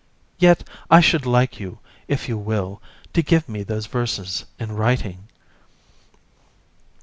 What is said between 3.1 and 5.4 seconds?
to give me those verses in writing.